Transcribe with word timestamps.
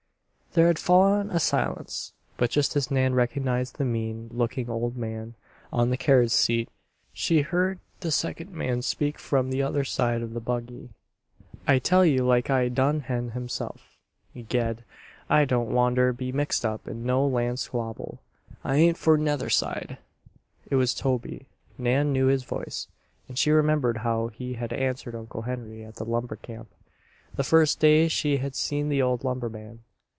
There 0.53 0.67
had 0.67 0.79
fallen 0.79 1.29
a 1.29 1.39
silence, 1.39 2.11
but 2.35 2.49
just 2.49 2.75
as 2.75 2.91
Nan 2.91 3.13
recognized 3.13 3.77
the 3.77 3.85
mean 3.85 4.29
looking 4.33 4.69
old 4.69 4.97
man 4.97 5.35
on 5.71 5.91
the 5.91 5.95
carriage 5.95 6.31
seat, 6.31 6.67
she 7.13 7.39
heard 7.41 7.79
the 8.01 8.11
second 8.11 8.51
man 8.51 8.81
speak 8.81 9.17
from 9.17 9.49
the 9.49 9.61
other 9.63 9.85
side 9.85 10.21
of 10.21 10.33
the 10.33 10.41
buggy. 10.41 10.89
"I 11.65 11.79
tell 11.79 12.03
you 12.03 12.25
like 12.25 12.49
I 12.49 12.67
done 12.67 12.99
Hen 12.99 13.29
himself, 13.31 13.95
Ged; 14.35 14.83
I 15.29 15.45
don't 15.45 15.71
wanter 15.71 16.11
be 16.11 16.33
mixed 16.33 16.65
up 16.65 16.85
in 16.85 17.05
no 17.05 17.25
land 17.25 17.59
squabble. 17.59 18.19
I 18.61 18.75
ain't 18.75 18.97
for 18.97 19.17
neither 19.17 19.49
side." 19.49 19.99
It 20.69 20.75
was 20.75 20.93
Toby. 20.93 21.45
Nan 21.77 22.11
knew 22.11 22.27
his 22.27 22.43
voice, 22.43 22.89
and 23.29 23.39
she 23.39 23.51
remembered 23.51 23.99
how 23.99 24.27
he 24.27 24.55
had 24.55 24.73
answered 24.73 25.15
Uncle 25.15 25.43
Henry 25.43 25.85
at 25.85 25.95
the 25.95 26.03
lumber 26.03 26.35
camp, 26.35 26.67
the 27.35 27.43
first 27.45 27.79
day 27.79 28.09
she 28.09 28.35
had 28.39 28.53
seen 28.57 28.89
the 28.89 29.01
old 29.01 29.23
lumberman. 29.23 29.79